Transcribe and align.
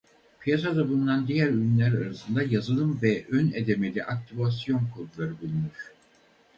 Piyasada 0.39 0.89
bulunan 0.89 1.27
diğer 1.27 1.49
ürünler 1.49 1.93
arasında 1.93 2.43
yazılım 2.43 2.99
ve 3.01 3.25
ön 3.31 3.53
ödemeli 3.55 4.03
aktivasyon 4.03 4.81
kodları 4.95 5.41
bulunur. 5.41 5.91